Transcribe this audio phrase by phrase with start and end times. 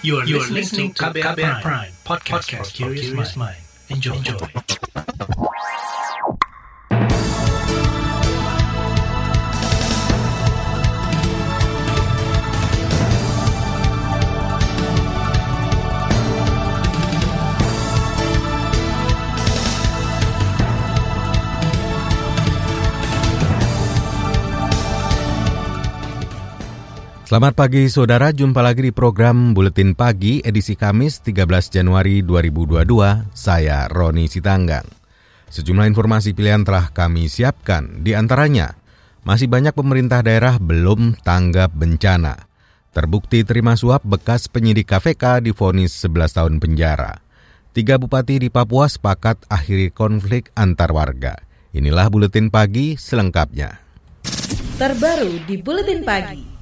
[0.00, 3.56] You are, you are listening to KBR, KBR Prime, Prime podcast, podcast for curious mind.
[3.88, 4.14] Enjoy.
[4.14, 5.04] Enjoy.
[27.28, 32.88] Selamat pagi saudara, jumpa lagi di program Buletin Pagi edisi Kamis 13 Januari 2022.
[33.36, 34.88] Saya Roni Sitanggang.
[35.52, 38.80] Sejumlah informasi pilihan telah kami siapkan, di antaranya
[39.28, 42.48] masih banyak pemerintah daerah belum tanggap bencana.
[42.96, 47.20] Terbukti terima suap bekas penyidik KPK difonis 11 tahun penjara.
[47.76, 51.36] Tiga bupati di Papua sepakat akhiri konflik antar warga.
[51.76, 53.84] Inilah Buletin Pagi selengkapnya.
[54.80, 56.57] Terbaru di Buletin Pagi.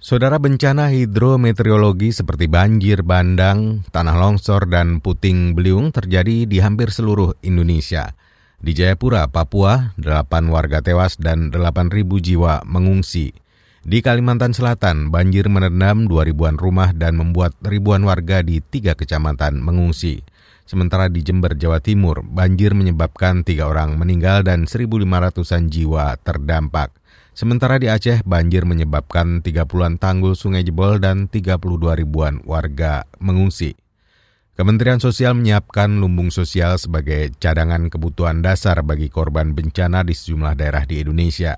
[0.00, 7.36] Saudara bencana hidrometeorologi seperti banjir bandang, tanah longsor, dan puting beliung terjadi di hampir seluruh
[7.44, 8.16] Indonesia.
[8.64, 13.36] Di Jayapura, Papua, 8 warga tewas dan 8.000 jiwa mengungsi.
[13.84, 19.60] Di Kalimantan Selatan, banjir merendam 2 ribuan rumah dan membuat ribuan warga di tiga kecamatan
[19.60, 20.24] mengungsi.
[20.64, 26.88] Sementara di Jember, Jawa Timur, banjir menyebabkan tiga orang meninggal dan 1.500-an jiwa terdampak.
[27.40, 31.56] Sementara di Aceh, banjir menyebabkan 30-an tanggul sungai jebol dan 32
[31.96, 33.80] ribuan warga mengungsi.
[34.60, 40.84] Kementerian Sosial menyiapkan lumbung sosial sebagai cadangan kebutuhan dasar bagi korban bencana di sejumlah daerah
[40.84, 41.56] di Indonesia.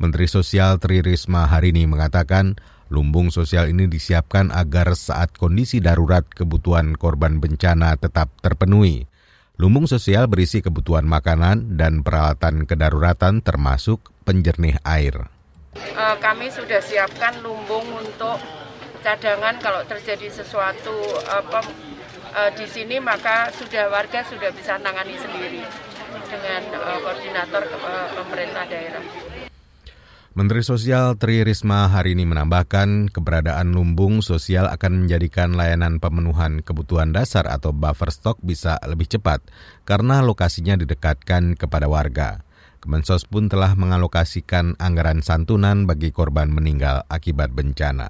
[0.00, 2.56] Menteri Sosial Tri Risma hari ini mengatakan
[2.88, 9.04] lumbung sosial ini disiapkan agar saat kondisi darurat kebutuhan korban bencana tetap terpenuhi.
[9.60, 15.24] Lumbung sosial berisi kebutuhan makanan dan peralatan kedaruratan termasuk penjernih air.
[15.96, 18.36] Uh, kami sudah siapkan lumbung untuk
[19.00, 20.92] cadangan kalau terjadi sesuatu
[21.24, 21.64] apa
[22.36, 25.64] uh, di sini maka sudah warga sudah bisa tangani sendiri
[26.28, 27.64] dengan uh, koordinator
[28.12, 29.04] pemerintah daerah.
[30.36, 37.10] Menteri Sosial Tri Risma hari ini menambahkan keberadaan lumbung sosial akan menjadikan layanan pemenuhan kebutuhan
[37.10, 39.42] dasar atau buffer stock bisa lebih cepat
[39.82, 42.47] karena lokasinya didekatkan kepada warga.
[42.88, 48.08] Kemensos pun telah mengalokasikan anggaran santunan bagi korban meninggal akibat bencana.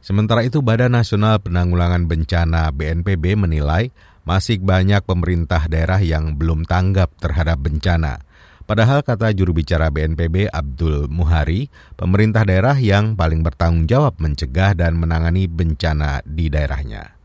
[0.00, 3.92] Sementara itu Badan Nasional Penanggulangan Bencana BNPB menilai
[4.24, 8.24] masih banyak pemerintah daerah yang belum tanggap terhadap bencana.
[8.64, 14.96] Padahal kata juru bicara BNPB Abdul Muhari, pemerintah daerah yang paling bertanggung jawab mencegah dan
[14.96, 17.21] menangani bencana di daerahnya.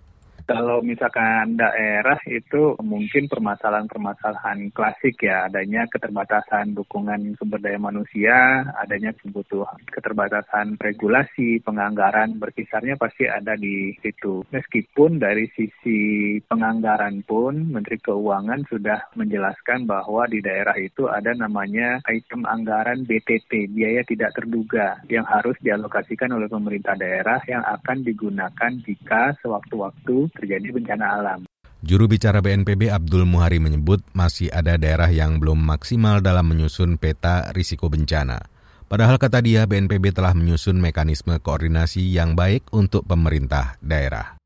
[0.47, 9.11] Kalau misalkan daerah itu mungkin permasalahan-permasalahan klasik ya, adanya keterbatasan dukungan sumber daya manusia, adanya
[9.11, 14.47] kebutuhan keterbatasan regulasi, penganggaran berkisarnya pasti ada di situ.
[14.47, 21.99] Meskipun dari sisi penganggaran pun Menteri Keuangan sudah menjelaskan bahwa di daerah itu ada namanya
[22.07, 28.71] item anggaran BTT, biaya tidak terduga, yang harus dialokasikan oleh pemerintah daerah yang akan digunakan
[28.87, 31.39] jika sewaktu-waktu terjadi bencana alam.
[31.85, 37.53] Juru bicara BNPB Abdul Muhari menyebut masih ada daerah yang belum maksimal dalam menyusun peta
[37.53, 38.41] risiko bencana.
[38.87, 44.39] Padahal kata dia BNPB telah menyusun mekanisme koordinasi yang baik untuk pemerintah daerah.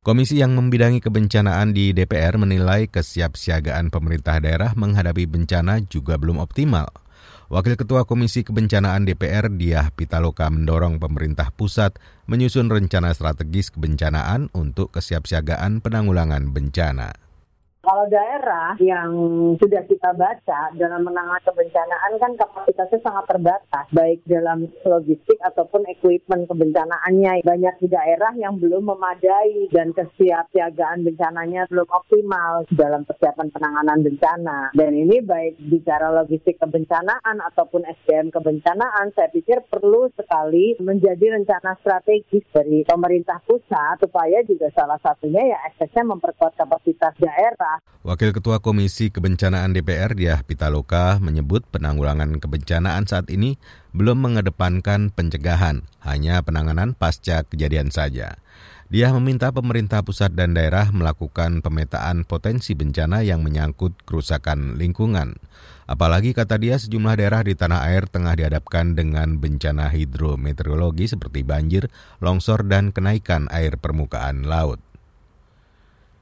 [0.00, 6.88] Komisi yang membidangi kebencanaan di DPR menilai kesiapsiagaan pemerintah daerah menghadapi bencana juga belum optimal.
[7.50, 11.98] Wakil Ketua Komisi Kebencanaan DPR Diah Pitaloka mendorong pemerintah pusat
[12.30, 17.29] menyusun rencana strategis kebencanaan untuk kesiapsiagaan penanggulangan bencana.
[17.80, 19.10] Kalau daerah yang
[19.56, 26.44] sudah kita baca dalam menangani kebencanaan kan kapasitasnya sangat terbatas, baik dalam logistik ataupun equipment
[26.44, 27.40] kebencanaannya.
[27.40, 34.76] Banyak di daerah yang belum memadai dan kesiapsiagaan bencananya belum optimal dalam persiapan penanganan bencana.
[34.76, 41.80] Dan ini baik bicara logistik kebencanaan ataupun SDM kebencanaan, saya pikir perlu sekali menjadi rencana
[41.80, 47.69] strategis dari pemerintah pusat supaya juga salah satunya ya aksesnya memperkuat kapasitas daerah
[48.00, 53.60] Wakil Ketua Komisi Kebencanaan DPR Diah Pitaloka menyebut penanggulangan kebencanaan saat ini
[53.92, 58.40] belum mengedepankan pencegahan, hanya penanganan pasca kejadian saja.
[58.90, 65.38] Dia meminta pemerintah pusat dan daerah melakukan pemetaan potensi bencana yang menyangkut kerusakan lingkungan.
[65.86, 71.86] Apalagi kata dia sejumlah daerah di tanah air tengah dihadapkan dengan bencana hidrometeorologi seperti banjir,
[72.18, 74.82] longsor, dan kenaikan air permukaan laut.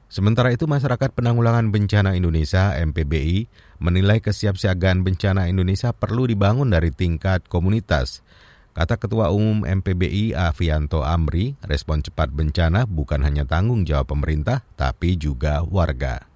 [0.09, 3.45] Sementara itu, Masyarakat Penanggulangan Bencana Indonesia (MPBI)
[3.77, 8.25] menilai kesiapsiagaan bencana Indonesia perlu dibangun dari tingkat komunitas.
[8.73, 15.13] Kata Ketua Umum MPBI Avianto Amri, respon cepat bencana bukan hanya tanggung jawab pemerintah, tapi
[15.13, 16.28] juga warga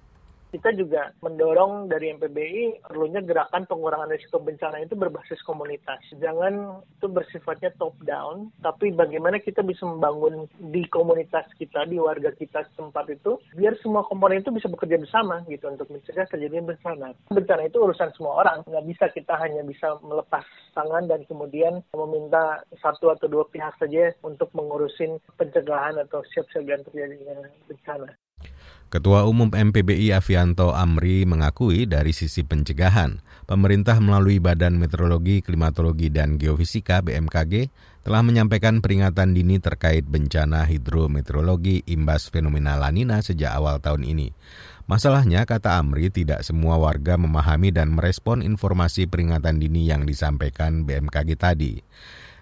[0.54, 5.98] kita juga mendorong dari MPBI perlunya gerakan pengurangan risiko bencana itu berbasis komunitas.
[6.22, 12.30] Jangan itu bersifatnya top down, tapi bagaimana kita bisa membangun di komunitas kita, di warga
[12.30, 17.18] kita setempat itu, biar semua komponen itu bisa bekerja bersama gitu untuk mencegah terjadinya bencana.
[17.34, 20.46] Bencana itu urusan semua orang, nggak bisa kita hanya bisa melepas
[20.78, 27.42] tangan dan kemudian meminta satu atau dua pihak saja untuk mengurusin pencegahan atau siap-siagaan terjadinya
[27.66, 28.14] bencana.
[28.94, 36.38] Ketua Umum MPBI Avianto Amri mengakui dari sisi pencegahan, pemerintah melalui Badan Meteorologi, Klimatologi, dan
[36.38, 37.74] Geofisika BMKG
[38.06, 44.30] telah menyampaikan peringatan dini terkait bencana hidrometeorologi imbas fenomena lanina sejak awal tahun ini.
[44.86, 51.34] Masalahnya, kata Amri, tidak semua warga memahami dan merespon informasi peringatan dini yang disampaikan BMKG
[51.34, 51.82] tadi.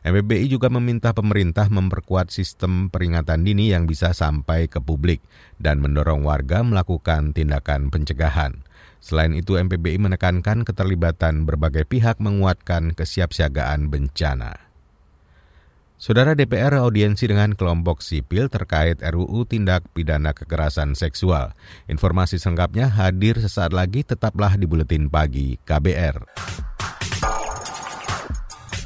[0.02, 5.22] MPBI juga meminta pemerintah memperkuat sistem peringatan dini yang bisa sampai ke publik
[5.62, 8.66] dan mendorong warga melakukan tindakan pencegahan.
[8.98, 14.58] Selain itu, MPBI menekankan keterlibatan berbagai pihak menguatkan kesiapsiagaan bencana.
[16.02, 21.54] Saudara DPR audiensi dengan kelompok sipil terkait RUU Tindak Pidana Kekerasan Seksual.
[21.86, 26.26] Informasi selengkapnya hadir sesaat lagi tetaplah di Buletin Pagi KBR.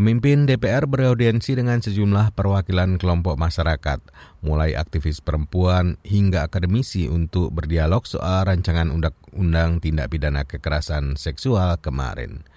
[0.00, 4.00] Pemimpin DPR beraudiensi dengan sejumlah perwakilan kelompok masyarakat,
[4.40, 12.48] mulai aktivis perempuan hingga akademisi untuk berdialog soal rancangan undang-undang tindak pidana kekerasan seksual kemarin.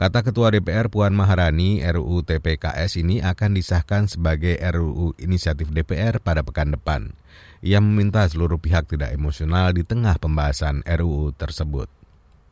[0.00, 6.40] Kata Ketua DPR Puan Maharani, RUU TPKS ini akan disahkan sebagai RUU inisiatif DPR pada
[6.48, 7.12] pekan depan.
[7.60, 11.92] Ia meminta seluruh pihak tidak emosional di tengah pembahasan RUU tersebut.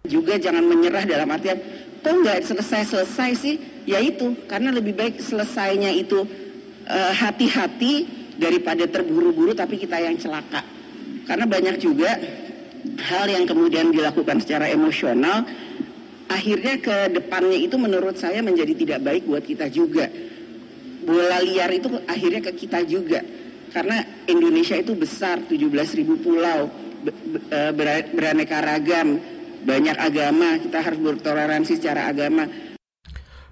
[0.05, 1.57] Juga jangan menyerah dalam artian,
[2.05, 3.57] kok nggak selesai-selesai sih?
[3.89, 6.29] Ya itu, karena lebih baik selesainya itu
[6.85, 10.61] eh, hati-hati uh, daripada terburu-buru tapi kita yang celaka.
[11.25, 12.21] Karena banyak juga
[12.85, 15.49] hal yang kemudian dilakukan secara emosional,
[16.29, 20.05] akhirnya ke depannya itu menurut saya menjadi tidak baik buat kita juga.
[21.05, 23.25] Bola liar itu akhirnya ke kita juga.
[23.73, 26.69] Karena Indonesia itu besar, 17.000 pulau,
[27.49, 27.73] eh,
[28.13, 29.34] beraneka ragam,
[29.65, 32.47] banyak agama, kita harus bertoleransi secara agama.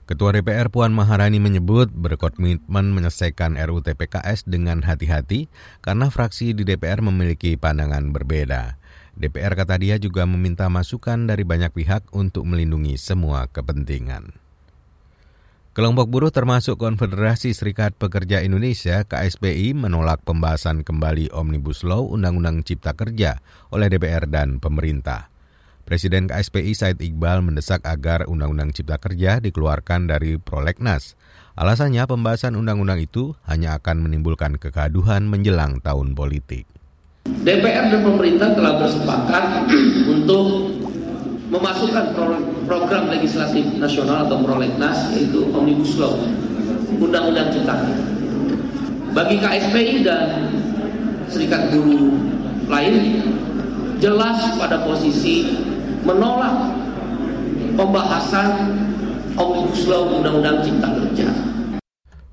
[0.02, 5.48] Ketua DPR Puan Maharani menyebut berkomitmen menyelesaikan RUU TPKS dengan hati-hati
[5.80, 8.76] karena fraksi di DPR memiliki pandangan berbeda.
[9.16, 14.36] DPR kata dia juga meminta masukan dari banyak pihak untuk melindungi semua kepentingan.
[15.72, 22.92] Kelompok buruh termasuk Konfederasi Serikat Pekerja Indonesia KSPI menolak pembahasan kembali Omnibus Law Undang-Undang Cipta
[22.92, 23.40] Kerja
[23.72, 25.31] oleh DPR dan pemerintah.
[25.92, 31.20] Presiden KSPI Said Iqbal mendesak agar Undang-Undang Cipta Kerja dikeluarkan dari prolegnas.
[31.52, 36.64] Alasannya pembahasan undang-undang itu hanya akan menimbulkan kegaduhan menjelang tahun politik.
[37.28, 39.68] DPR dan pemerintah telah bersepakat
[40.16, 40.72] untuk
[41.52, 42.16] memasukkan
[42.64, 46.16] program legislatif nasional atau prolegnas yaitu Omnibus Law,
[47.04, 48.04] Undang-Undang Cipta Kerja.
[49.12, 50.56] Bagi KSPI dan
[51.28, 52.16] serikat buruh
[52.64, 53.20] lain
[54.00, 55.68] jelas pada posisi
[56.02, 56.74] menolak
[57.78, 58.74] pembahasan
[59.38, 61.28] Omnibus Law Undang-Undang Cipta Kerja.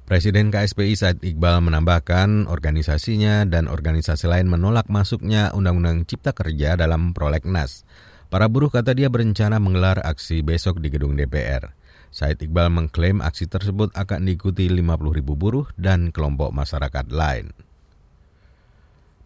[0.10, 7.14] Presiden KSPI Said Iqbal menambahkan organisasinya dan organisasi lain menolak masuknya Undang-Undang Cipta Kerja dalam
[7.14, 7.86] prolegnas.
[8.34, 11.78] Para buruh kata dia berencana menggelar aksi besok di gedung DPR.
[12.10, 17.54] Said Iqbal mengklaim aksi tersebut akan diikuti 50 ribu buruh dan kelompok masyarakat lain.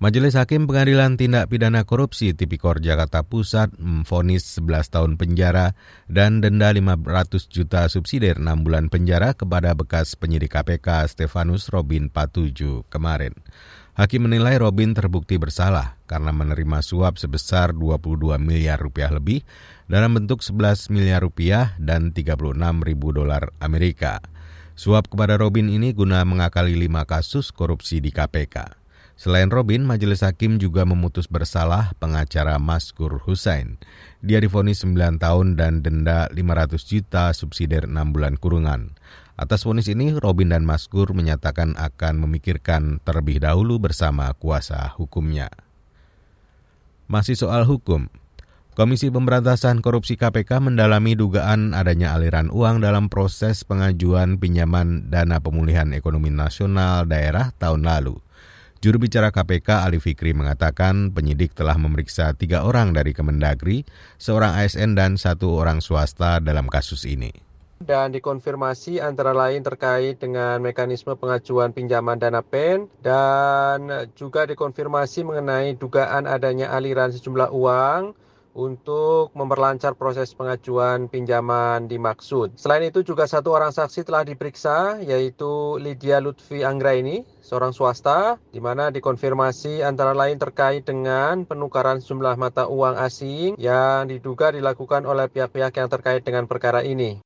[0.03, 5.79] Majelis Hakim Pengadilan Tindak Pidana Korupsi Tipikor Jakarta Pusat memfonis 11 tahun penjara
[6.11, 12.83] dan denda 500 juta subsidi 6 bulan penjara kepada bekas penyidik KPK Stefanus Robin Patuju
[12.91, 13.31] kemarin.
[13.95, 19.39] Hakim menilai Robin terbukti bersalah karena menerima suap sebesar 22 miliar rupiah lebih
[19.87, 24.19] dalam bentuk 11 miliar rupiah dan 36 ribu dolar Amerika.
[24.75, 28.82] Suap kepada Robin ini guna mengakali lima kasus korupsi di KPK.
[29.13, 33.77] Selain Robin, Majelis Hakim juga memutus bersalah pengacara Maskur Hussein.
[34.25, 38.97] Dia difonis 9 tahun dan denda 500 juta subsidi 6 bulan kurungan.
[39.33, 45.49] Atas vonis ini, Robin dan Maskur menyatakan akan memikirkan terlebih dahulu bersama kuasa hukumnya.
[47.09, 48.09] Masih soal hukum,
[48.73, 55.93] Komisi Pemberantasan Korupsi KPK mendalami dugaan adanya aliran uang dalam proses pengajuan pinjaman dana pemulihan
[55.93, 58.17] ekonomi nasional daerah tahun lalu.
[58.83, 63.87] Juru bicara KPK Ali Fikri mengatakan penyidik telah memeriksa tiga orang dari Kemendagri,
[64.19, 67.31] seorang ASN dan satu orang swasta dalam kasus ini.
[67.79, 75.79] Dan dikonfirmasi antara lain terkait dengan mekanisme pengajuan pinjaman dana PEN dan juga dikonfirmasi mengenai
[75.79, 78.19] dugaan adanya aliran sejumlah uang
[78.53, 82.53] untuk memperlancar proses pengajuan pinjaman dimaksud.
[82.57, 88.61] Selain itu juga satu orang saksi telah diperiksa yaitu Lydia Lutfi Anggraini, seorang swasta di
[88.61, 95.25] mana dikonfirmasi antara lain terkait dengan penukaran sejumlah mata uang asing yang diduga dilakukan oleh
[95.27, 97.19] pihak-pihak yang terkait dengan perkara ini.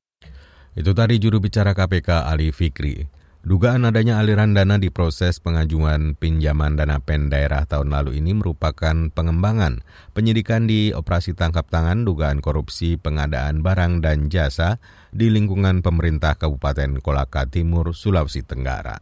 [0.78, 3.17] Itu tadi juru bicara KPK Ali Fikri.
[3.48, 9.08] Dugaan adanya aliran dana di proses pengajuan pinjaman dana pen daerah tahun lalu ini merupakan
[9.08, 9.80] pengembangan
[10.12, 14.76] penyidikan di operasi tangkap tangan dugaan korupsi pengadaan barang dan jasa
[15.16, 19.00] di lingkungan pemerintah Kabupaten Kolaka Timur, Sulawesi Tenggara.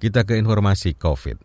[0.00, 1.44] Kita ke informasi COVID.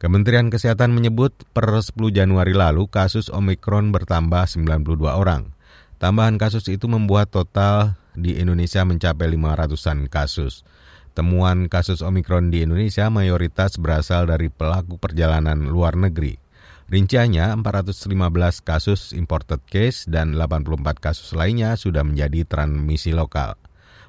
[0.00, 5.52] Kementerian Kesehatan menyebut per 10 Januari lalu kasus Omikron bertambah 92 orang.
[6.00, 10.66] Tambahan kasus itu membuat total di Indonesia mencapai 500-an kasus.
[11.14, 16.38] Temuan kasus Omikron di Indonesia mayoritas berasal dari pelaku perjalanan luar negeri.
[16.88, 23.60] Rinciannya 415 kasus imported case dan 84 kasus lainnya sudah menjadi transmisi lokal.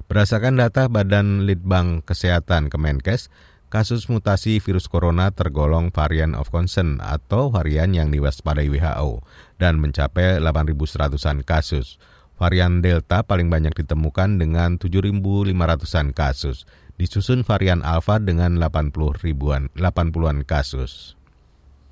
[0.08, 3.28] Berdasarkan data Badan Litbang Kesehatan Kemenkes,
[3.70, 9.22] kasus mutasi virus corona tergolong varian of concern atau varian yang diwaspadai WHO
[9.62, 12.00] dan mencapai 8.100-an kasus.
[12.40, 16.64] Varian Delta paling banyak ditemukan dengan 7.500-an kasus,
[16.96, 21.20] disusun varian Alpha dengan 80 ribuan, 80-an kasus.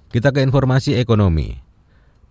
[0.08, 1.60] Kita ke informasi ekonomi.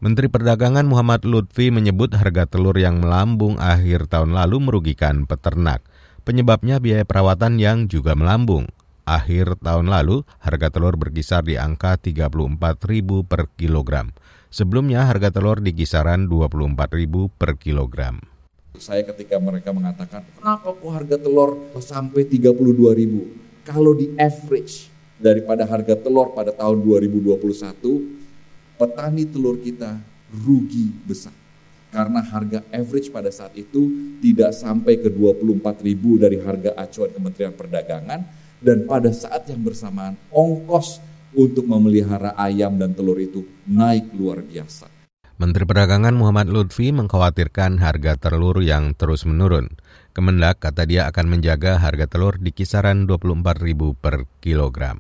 [0.01, 5.85] Menteri Perdagangan Muhammad Lutfi menyebut harga telur yang melambung akhir tahun lalu merugikan peternak.
[6.25, 8.65] Penyebabnya biaya perawatan yang juga melambung.
[9.05, 12.81] Akhir tahun lalu, harga telur berkisar di angka 34.000
[13.29, 14.09] per kilogram.
[14.57, 16.97] Sebelumnya harga telur di kisaran 24.000
[17.29, 18.17] per kilogram.
[18.81, 23.61] Saya ketika mereka mengatakan, kenapa kok harga telur sampai 32.000?
[23.61, 24.89] Kalau di average
[25.21, 30.01] daripada harga telur pada tahun 2021, petani telur kita
[30.33, 31.37] rugi besar.
[31.93, 35.85] Karena harga average pada saat itu tidak sampai ke 24.000
[36.17, 38.25] dari harga acuan Kementerian Perdagangan
[38.57, 40.97] dan pada saat yang bersamaan ongkos
[41.37, 44.89] untuk memelihara ayam dan telur itu naik luar biasa.
[45.37, 49.69] Menteri Perdagangan Muhammad Lutfi mengkhawatirkan harga telur yang terus menurun.
[50.17, 53.53] Kemendak kata dia akan menjaga harga telur di kisaran 24.000
[53.93, 54.97] per kilogram.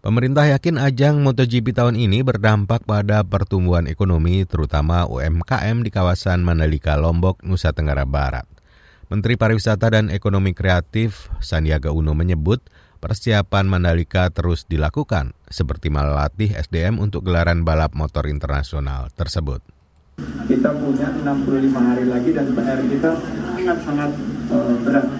[0.00, 6.96] Pemerintah yakin ajang MotoGP tahun ini berdampak pada pertumbuhan ekonomi terutama UMKM di kawasan Mandalika,
[6.96, 8.48] Lombok, Nusa Tenggara Barat.
[9.12, 12.64] Menteri Pariwisata dan Ekonomi Kreatif Sandiaga Uno menyebut
[13.02, 19.58] Persiapan Mandalika terus dilakukan, seperti melatih SDM untuk gelaran balap motor internasional tersebut.
[20.46, 23.10] Kita punya 65 hari lagi dan PR kita
[23.58, 24.10] sangat-sangat
[24.54, 25.10] uh, berat.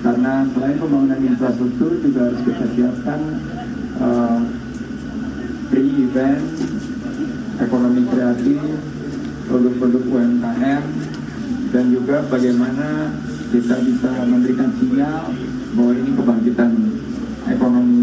[0.00, 3.20] Karena selain pembangunan infrastruktur juga harus kita siapkan
[4.00, 4.40] uh,
[5.68, 6.44] pre-event,
[7.60, 8.62] ekonomi kreatif,
[9.52, 10.84] produk-produk UMKM,
[11.76, 13.12] dan juga bagaimana
[13.52, 15.28] kita bisa memberikan sinyal
[15.76, 16.72] bahwa ini kebangkitan
[17.48, 17.98] ekonomi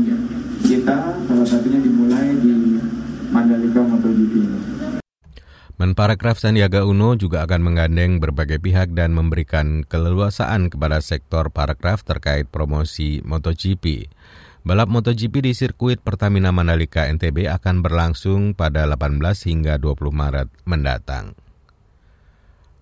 [0.65, 0.97] kita
[1.29, 2.81] salah satunya dimulai di
[3.29, 4.33] Mandalika MotoGP.
[5.75, 12.47] Menparekraf Sandiaga Uno juga akan menggandeng berbagai pihak dan memberikan keleluasaan kepada sektor parekraf terkait
[12.47, 14.07] promosi MotoGP.
[14.65, 21.37] Balap MotoGP di sirkuit Pertamina Mandalika NTB akan berlangsung pada 18 hingga 20 Maret mendatang.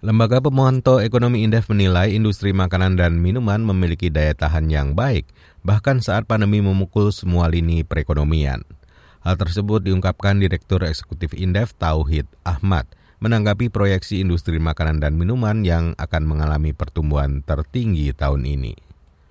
[0.03, 5.23] Lembaga Pemantau Ekonomi Indef menilai industri makanan dan minuman memiliki daya tahan yang baik,
[5.63, 8.67] bahkan saat pandemi memukul semua lini perekonomian.
[9.23, 12.83] Hal tersebut diungkapkan Direktur Eksekutif Indef Tauhid Ahmad
[13.23, 18.75] menanggapi proyeksi industri makanan dan minuman yang akan mengalami pertumbuhan tertinggi tahun ini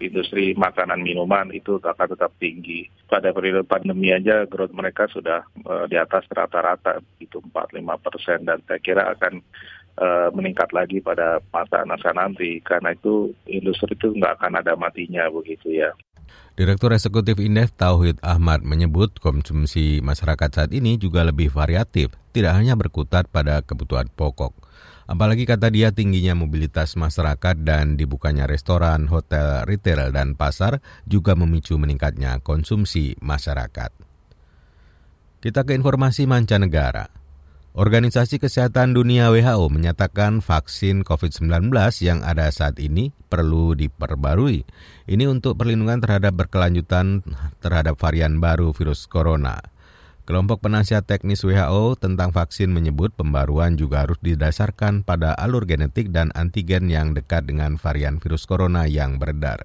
[0.03, 2.91] industri makanan minuman itu akan tetap tinggi.
[3.07, 8.59] Pada periode pandemi aja growth mereka sudah uh, di atas rata-rata itu 4-5 persen dan
[8.67, 9.39] saya kira akan
[9.99, 15.73] uh, meningkat lagi pada masa-masa nanti karena itu industri itu nggak akan ada matinya begitu
[15.73, 15.93] ya.
[16.53, 22.77] Direktur Eksekutif Indef Tauhid Ahmad menyebut konsumsi masyarakat saat ini juga lebih variatif, tidak hanya
[22.77, 24.53] berkutat pada kebutuhan pokok.
[25.09, 31.77] Apalagi kata dia tingginya mobilitas masyarakat dan dibukanya restoran, hotel, retail, dan pasar juga memicu
[31.77, 33.93] meningkatnya konsumsi masyarakat.
[35.43, 37.22] Kita ke informasi mancanegara.
[37.73, 41.73] Organisasi Kesehatan Dunia WHO menyatakan vaksin COVID-19
[42.05, 44.69] yang ada saat ini perlu diperbarui.
[45.09, 47.25] Ini untuk perlindungan terhadap berkelanjutan
[47.65, 49.57] terhadap varian baru virus corona.
[50.29, 56.29] Kelompok penasihat teknis WHO tentang vaksin menyebut pembaruan juga harus didasarkan pada alur genetik dan
[56.37, 59.65] antigen yang dekat dengan varian virus corona yang beredar.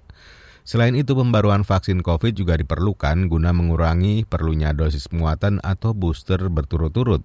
[0.64, 7.20] Selain itu, pembaruan vaksin COVID juga diperlukan guna mengurangi perlunya dosis penguatan atau booster berturut-turut.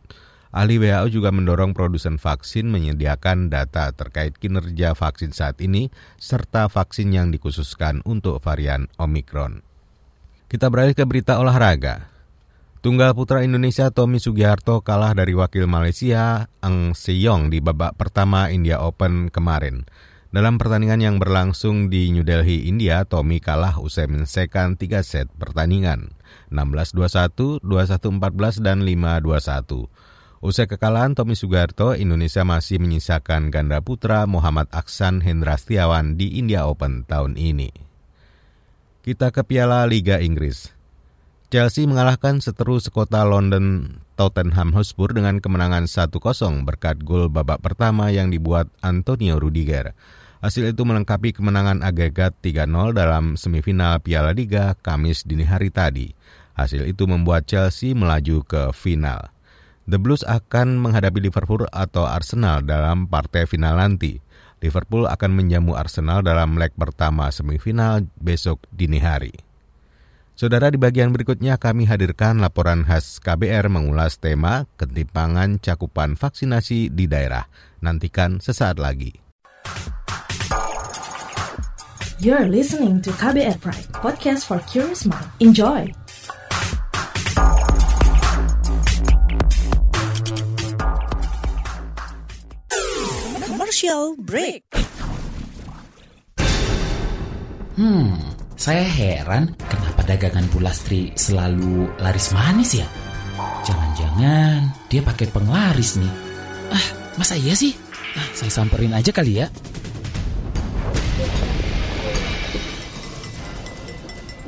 [0.53, 5.89] Ahli WHO juga mendorong produsen vaksin menyediakan data terkait kinerja vaksin saat ini
[6.21, 9.65] serta vaksin yang dikhususkan untuk varian Omicron.
[10.45, 12.13] Kita beralih ke berita olahraga.
[12.85, 18.77] Tunggal putra Indonesia Tommy Sugiharto kalah dari wakil Malaysia Ang Seyong di babak pertama India
[18.85, 19.89] Open kemarin.
[20.29, 26.13] Dalam pertandingan yang berlangsung di New Delhi, India, Tommy kalah usai menyelesaikan 3 set pertandingan,
[26.53, 30.12] 16-21, 21-14, dan 5-21.
[30.43, 36.67] Usai kekalahan Tommy Sugarto, Indonesia masih menyisakan ganda putra Muhammad Aksan Hendra Setiawan di India
[36.67, 37.71] Open tahun ini.
[39.07, 40.67] Kita ke Piala Liga Inggris.
[41.47, 46.11] Chelsea mengalahkan seteru sekota London Tottenham Hotspur dengan kemenangan 1-0
[46.67, 49.95] berkat gol babak pertama yang dibuat Antonio Rudiger.
[50.43, 56.11] Hasil itu melengkapi kemenangan agregat 3-0 dalam semifinal Piala Liga Kamis dini hari tadi.
[56.59, 59.31] Hasil itu membuat Chelsea melaju ke final.
[59.83, 64.23] The Blues akan menghadapi Liverpool atau Arsenal dalam partai final nanti.
[64.63, 69.35] Liverpool akan menjamu Arsenal dalam leg pertama semifinal besok dini hari.
[70.33, 77.05] Saudara di bagian berikutnya kami hadirkan laporan khas KBR mengulas tema ketimpangan cakupan vaksinasi di
[77.05, 77.45] daerah.
[77.83, 79.13] Nantikan sesaat lagi.
[82.23, 85.27] You're listening to KBR Pride, podcast for curious mind.
[85.43, 86.02] Enjoy!
[93.83, 94.63] Commercial break.
[97.75, 98.15] Hmm,
[98.55, 102.87] saya heran kenapa dagangan Bu Lastri selalu laris manis ya?
[103.67, 106.13] Jangan-jangan dia pakai penglaris nih.
[106.71, 106.87] Ah,
[107.19, 107.75] masa iya sih?
[108.15, 109.51] Ah, saya samperin aja kali ya.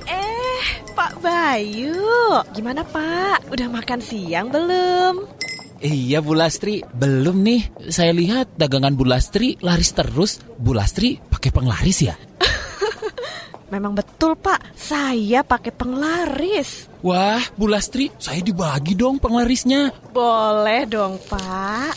[0.08, 0.63] Eh,
[0.95, 3.52] Pak Bayu, gimana Pak?
[3.52, 5.35] Udah makan siang belum?
[5.86, 7.93] Iya Bu Lastri, belum nih.
[7.93, 10.41] Saya lihat dagangan Bu Lastri laris terus.
[10.58, 12.17] Bu Lastri pakai penglaris ya?
[13.74, 16.89] Memang betul Pak, saya pakai penglaris.
[17.06, 19.93] Wah, Bu Lastri, saya dibagi dong penglarisnya.
[20.10, 21.93] Boleh dong Pak.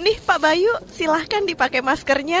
[0.00, 2.40] Nih Pak Bayu, silahkan dipakai maskernya.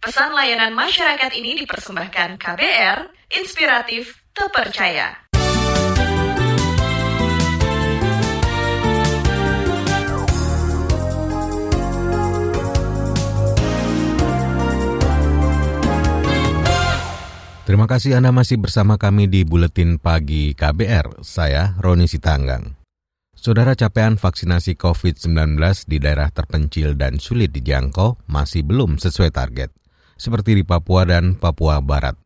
[0.00, 5.28] Pesan layanan masyarakat ini dipersembahkan KBR, inspiratif, terpercaya.
[17.68, 21.20] Terima kasih Anda masih bersama kami di Buletin Pagi KBR.
[21.20, 22.80] Saya Roni Sitanggang.
[23.40, 25.56] Saudara capaian vaksinasi COVID-19
[25.88, 29.72] di daerah terpencil dan sulit dijangkau masih belum sesuai target,
[30.20, 32.20] seperti di Papua dan Papua Barat.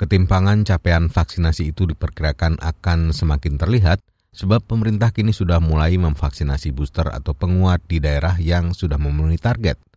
[0.00, 4.00] Ketimpangan capaian vaksinasi itu diperkirakan akan semakin terlihat
[4.32, 9.76] sebab pemerintah kini sudah mulai memvaksinasi booster atau penguat di daerah yang sudah memenuhi target–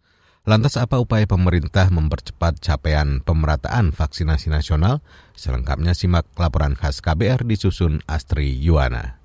[0.48, 5.04] Lantas apa upaya pemerintah mempercepat capaian pemerataan vaksinasi nasional?
[5.36, 9.20] Selengkapnya simak laporan khas KBR disusun Astri Yuwana.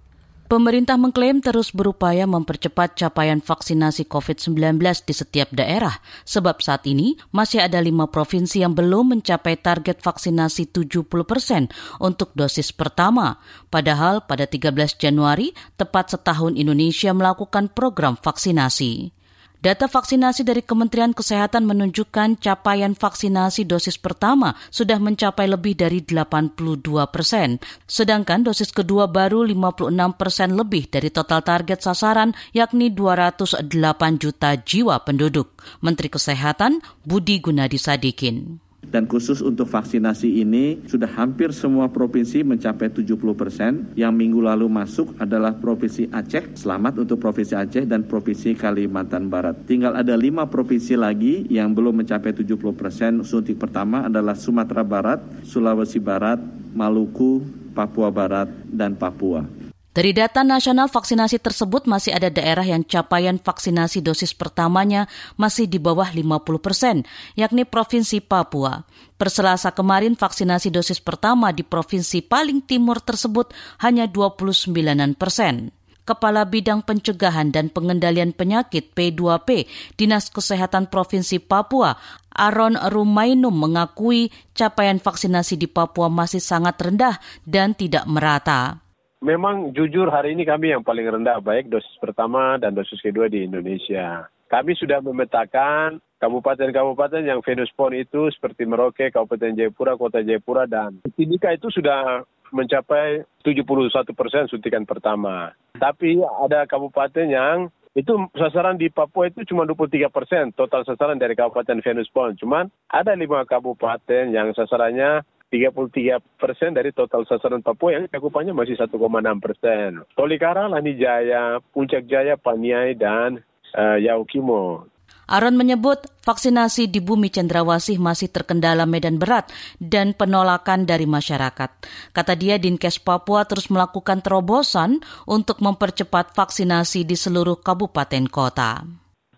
[0.53, 4.77] Pemerintah mengklaim terus berupaya mempercepat capaian vaksinasi COVID-19
[5.09, 5.97] di setiap daerah,
[6.29, 11.73] sebab saat ini masih ada lima provinsi yang belum mencapai target vaksinasi 70 persen
[12.05, 13.41] untuk dosis pertama.
[13.73, 19.22] Padahal pada 13 Januari, tepat setahun Indonesia melakukan program vaksinasi.
[19.63, 26.83] Data vaksinasi dari Kementerian Kesehatan menunjukkan capaian vaksinasi dosis pertama sudah mencapai lebih dari 82
[27.07, 33.71] persen, sedangkan dosis kedua baru 56 persen lebih dari total target sasaran yakni 208
[34.19, 35.55] juta jiwa penduduk.
[35.79, 38.72] Menteri Kesehatan Budi Gunadi Sadikin.
[38.83, 43.89] Dan khusus untuk vaksinasi ini sudah hampir semua provinsi mencapai 70 persen.
[43.95, 49.65] Yang minggu lalu masuk adalah Provinsi Aceh, selamat untuk Provinsi Aceh dan Provinsi Kalimantan Barat.
[49.65, 55.23] Tinggal ada lima provinsi lagi yang belum mencapai 70 persen suntik pertama adalah Sumatera Barat,
[55.47, 56.43] Sulawesi Barat,
[56.75, 57.41] Maluku,
[57.73, 59.62] Papua Barat, dan Papua.
[59.93, 65.05] Dari data nasional vaksinasi tersebut masih ada daerah yang capaian vaksinasi dosis pertamanya
[65.37, 67.05] masih di bawah 50 persen,
[67.37, 68.89] yakni Provinsi Papua.
[69.21, 73.53] Perselasa kemarin vaksinasi dosis pertama di provinsi paling timur tersebut
[73.85, 74.73] hanya 29
[75.13, 75.77] persen.
[76.09, 81.95] Kepala Bidang Pencegahan dan Pengendalian Penyakit P2P Dinas Kesehatan Provinsi Papua,
[82.33, 88.82] Aaron Rumainum mengakui capaian vaksinasi di Papua masih sangat rendah dan tidak merata
[89.23, 93.47] memang jujur hari ini kami yang paling rendah baik dosis pertama dan dosis kedua di
[93.47, 94.27] Indonesia.
[94.51, 101.01] Kami sudah memetakan kabupaten-kabupaten yang venus pon itu seperti Merauke, Kabupaten Jayapura, Kota Jayapura, dan
[101.17, 102.21] Timika itu sudah
[102.53, 105.57] mencapai 71 persen suntikan pertama.
[105.81, 111.37] Tapi ada kabupaten yang itu sasaran di Papua itu cuma 23 persen total sasaran dari
[111.37, 112.33] Kabupaten Venus Pon.
[112.37, 115.21] Cuman ada lima kabupaten yang sasarannya
[115.53, 118.97] 33 persen dari total sasaran Papua yang cakupannya masih 1,6
[119.45, 120.01] persen.
[120.17, 123.45] Tolikara, Lani Jaya, Puncak Jaya, Paniai, dan
[123.77, 124.89] uh, Yaukimo.
[125.29, 131.71] Aron menyebut vaksinasi di bumi Cendrawasih masih terkendala medan berat dan penolakan dari masyarakat.
[132.11, 138.85] Kata dia, Dinkes Papua terus melakukan terobosan untuk mempercepat vaksinasi di seluruh kabupaten kota.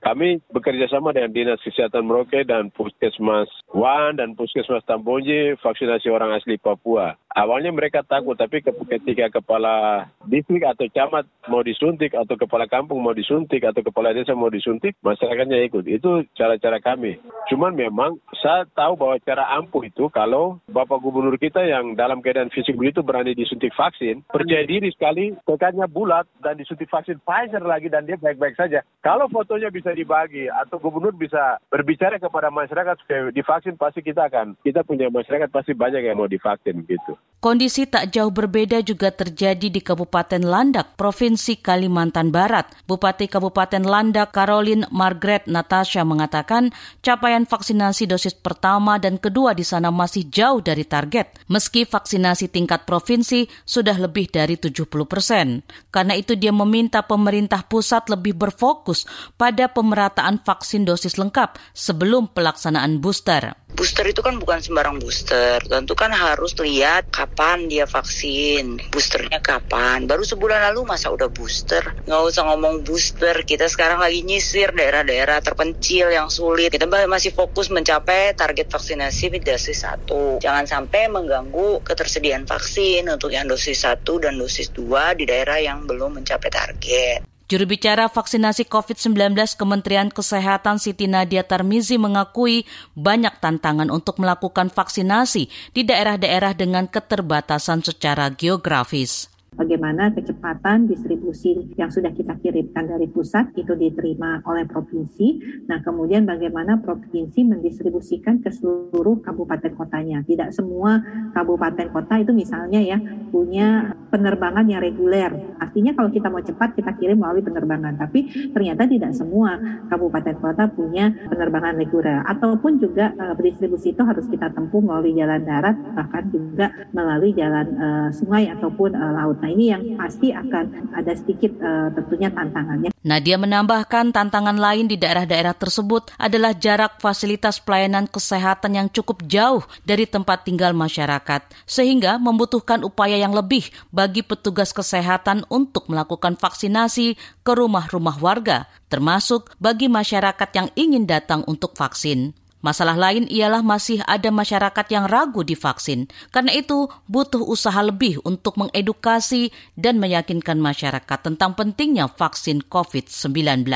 [0.04, 6.30] Kami bekerja sama dengan Dinas Kesehatan Merauke dan Puskesmas Wan dan Puskesmas Tambonji vaksinasi orang
[6.30, 7.18] asli Papua.
[7.34, 13.10] Awalnya mereka takut, tapi ketika kepala distrik atau camat mau disuntik, atau kepala kampung mau
[13.10, 15.90] disuntik, atau kepala desa mau disuntik, masyarakatnya ikut.
[15.90, 17.18] Itu cara-cara kami.
[17.50, 22.54] Cuman memang saya tahu bahwa cara ampuh itu kalau Bapak Gubernur kita yang dalam keadaan
[22.54, 27.90] fisik begitu berani disuntik vaksin, percaya diri sekali, tekadnya bulat, dan disuntik vaksin Pfizer lagi,
[27.90, 28.86] dan dia baik-baik saja.
[29.02, 34.60] Kalau fotonya bisa dibagi, atau Gubernur bisa berbicara kepada masyarakat supaya divaksin, pasti kita akan,
[34.60, 37.16] kita punya masyarakat pasti banyak yang mau divaksin gitu.
[37.44, 42.72] Kondisi tak jauh berbeda juga terjadi di Kabupaten Landak, Provinsi Kalimantan Barat.
[42.88, 46.72] Bupati Kabupaten Landak, Caroline Margaret Natasha mengatakan
[47.04, 52.88] capaian vaksinasi dosis pertama dan kedua di sana masih jauh dari target, meski vaksinasi tingkat
[52.88, 55.60] provinsi sudah lebih dari 70 persen.
[55.92, 59.04] Karena itu dia meminta pemerintah pusat lebih berfokus
[59.36, 63.52] pada pemerataan vaksin dosis lengkap sebelum pelaksanaan booster.
[63.74, 70.06] Booster itu kan bukan sembarang booster, tentu kan harus lihat kapan dia vaksin, boosternya kapan.
[70.06, 71.82] Baru sebulan lalu masa udah booster?
[72.06, 76.70] Nggak usah ngomong booster, kita sekarang lagi nyisir daerah-daerah terpencil yang sulit.
[76.70, 80.38] Kita masih fokus mencapai target vaksinasi dosis satu.
[80.38, 85.82] Jangan sampai mengganggu ketersediaan vaksin untuk yang dosis satu dan dosis dua di daerah yang
[85.82, 87.33] belum mencapai target.
[87.54, 89.14] Juru bicara vaksinasi COVID-19
[89.54, 92.66] Kementerian Kesehatan Siti Nadia Tarmizi mengakui
[92.98, 101.90] banyak tantangan untuk melakukan vaksinasi di daerah-daerah dengan keterbatasan secara geografis bagaimana kecepatan distribusi yang
[101.90, 105.62] sudah kita kirimkan dari pusat itu diterima oleh provinsi.
[105.70, 110.26] Nah, kemudian bagaimana provinsi mendistribusikan ke seluruh kabupaten kotanya.
[110.26, 110.98] Tidak semua
[111.32, 112.98] kabupaten kota itu misalnya ya
[113.30, 115.30] punya penerbangan yang reguler.
[115.58, 119.58] Artinya kalau kita mau cepat kita kirim melalui penerbangan, tapi ternyata tidak semua
[119.90, 125.42] kabupaten kota punya penerbangan reguler ataupun juga uh, distribusi itu harus kita tempuh melalui jalan
[125.42, 129.43] darat bahkan juga melalui jalan uh, sungai ataupun uh, laut.
[129.44, 132.96] Nah ini yang pasti akan ada sedikit uh, tentunya tantangannya.
[133.04, 139.60] Nadia menambahkan tantangan lain di daerah-daerah tersebut adalah jarak fasilitas pelayanan kesehatan yang cukup jauh
[139.84, 147.20] dari tempat tinggal masyarakat, sehingga membutuhkan upaya yang lebih bagi petugas kesehatan untuk melakukan vaksinasi
[147.44, 152.32] ke rumah-rumah warga, termasuk bagi masyarakat yang ingin datang untuk vaksin.
[152.64, 156.08] Masalah lain ialah masih ada masyarakat yang ragu divaksin.
[156.32, 163.68] Karena itu, butuh usaha lebih untuk mengedukasi dan meyakinkan masyarakat tentang pentingnya vaksin COVID-19.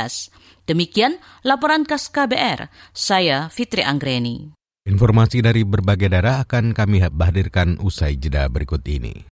[0.65, 2.73] Demikian laporan khas KBR.
[2.97, 4.57] Saya Fitri Anggreni.
[4.89, 9.29] Informasi dari berbagai daerah akan kami hadirkan usai jeda berikut ini.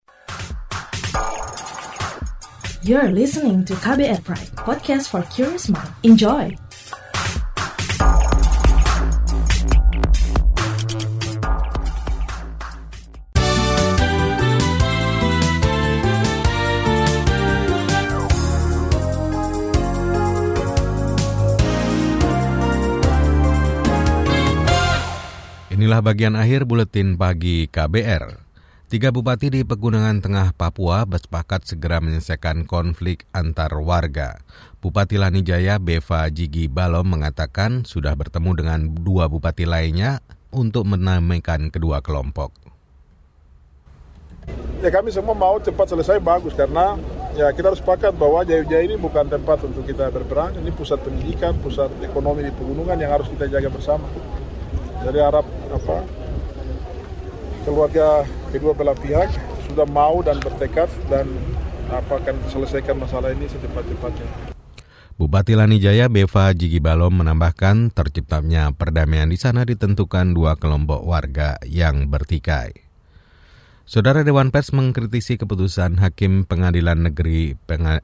[2.82, 5.94] You're listening to KBR Pride, podcast for curious mind.
[6.02, 6.63] Enjoy!
[25.94, 28.42] Inilah bagian akhir buletin pagi KBR.
[28.90, 34.42] Tiga bupati di Pegunungan Tengah Papua bersepakat segera menyelesaikan konflik antar warga.
[34.82, 40.18] Bupati Lanijaya Beva Jigi Balom mengatakan sudah bertemu dengan dua bupati lainnya
[40.50, 42.50] untuk menamaikan kedua kelompok.
[44.82, 46.98] Ya kami semua mau cepat selesai bagus karena
[47.38, 51.54] ya kita harus sepakat bahwa Jaya-Jaya ini bukan tempat untuk kita berperang, ini pusat pendidikan,
[51.62, 54.10] pusat ekonomi di pegunungan yang harus kita jaga bersama.
[55.02, 56.06] Jadi harap apa
[57.64, 59.32] keluarga kedua belah pihak
[59.66, 61.26] sudah mau dan bertekad dan
[61.88, 64.54] apa akan selesaikan masalah ini secepat-cepatnya.
[65.14, 72.10] Bupati Lanijaya Beva Jigi Balom menambahkan terciptanya perdamaian di sana ditentukan dua kelompok warga yang
[72.10, 72.83] bertikai.
[73.84, 77.52] Saudara Dewan Pers mengkritisi keputusan Hakim Pengadilan Negeri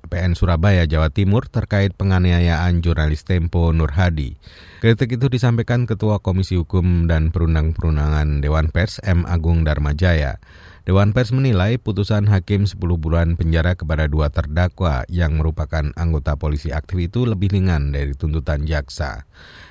[0.04, 4.36] PN Surabaya, Jawa Timur terkait penganiayaan jurnalis Tempo Nur Hadi.
[4.84, 9.24] Kritik itu disampaikan Ketua Komisi Hukum dan Perundang-Perundangan Dewan Pers M.
[9.24, 10.36] Agung Darmajaya.
[10.84, 16.76] Dewan Pers menilai putusan hakim 10 bulan penjara kepada dua terdakwa yang merupakan anggota polisi
[16.76, 19.24] aktif itu lebih ringan dari tuntutan jaksa.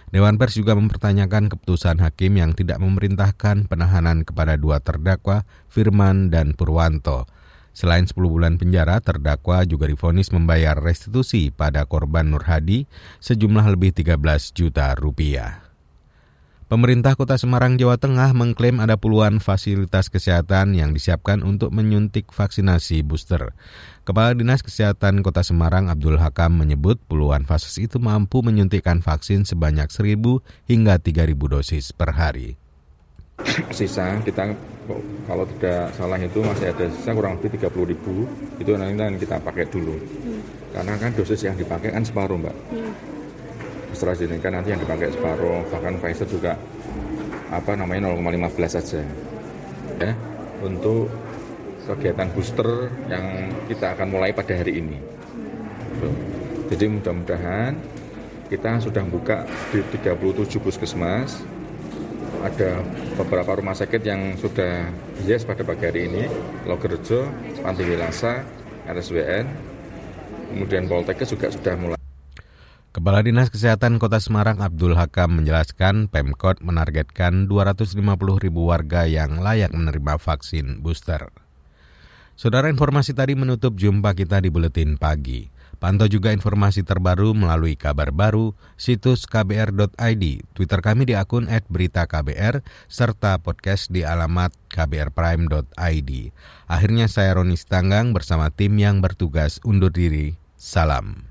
[0.10, 6.58] Dewan Pers juga mempertanyakan keputusan hakim yang tidak memerintahkan penahanan kepada dua terdakwa, Firman dan
[6.58, 7.30] Purwanto.
[7.78, 12.90] Selain 10 bulan penjara, terdakwa juga difonis membayar restitusi pada korban Nur Hadi
[13.22, 14.18] sejumlah lebih 13
[14.52, 15.69] juta rupiah.
[16.70, 23.02] Pemerintah Kota Semarang, Jawa Tengah mengklaim ada puluhan fasilitas kesehatan yang disiapkan untuk menyuntik vaksinasi
[23.02, 23.58] booster.
[24.06, 29.90] Kepala Dinas Kesehatan Kota Semarang Abdul Hakam menyebut puluhan fases itu mampu menyuntikkan vaksin sebanyak
[29.90, 30.14] 1.000
[30.70, 32.54] hingga 3.000 dosis per hari.
[33.74, 34.54] Sisa kita
[35.26, 38.30] kalau tidak salah itu masih ada sisa kurang lebih 30 ribu
[38.62, 39.98] itu nanti kita pakai dulu.
[40.70, 42.54] Karena kan dosis yang dipakai kan separuh mbak.
[44.00, 46.56] AstraZeneca nanti yang dipakai separuh bahkan Pfizer juga
[47.52, 49.04] apa namanya 0,15 saja.
[50.00, 50.16] Ya
[50.64, 51.12] untuk
[51.84, 54.96] kegiatan booster yang kita akan mulai pada hari ini.
[56.72, 57.76] Jadi mudah-mudahan
[58.48, 59.44] kita sudah buka
[59.76, 61.44] di 37 puskesmas.
[62.40, 62.80] Ada
[63.20, 64.88] beberapa rumah sakit yang sudah
[65.28, 66.24] yes pada pagi hari ini.
[66.64, 67.28] Logerjo,
[67.60, 68.48] Panti Wilasa,
[68.88, 69.46] RSWN
[70.50, 71.99] kemudian Poltekkes juga sudah mulai
[73.00, 77.96] Kepala Dinas Kesehatan Kota Semarang Abdul Hakam menjelaskan Pemkot menargetkan 250
[78.44, 81.32] ribu warga yang layak menerima vaksin booster.
[82.36, 85.48] Saudara informasi tadi menutup jumpa kita di Buletin Pagi.
[85.80, 93.40] Pantau juga informasi terbaru melalui kabar baru, situs kbr.id, Twitter kami di akun @beritaKBR, serta
[93.40, 96.12] podcast di alamat kbrprime.id.
[96.68, 100.36] Akhirnya saya Roni Stanggang bersama tim yang bertugas undur diri.
[100.60, 101.29] Salam.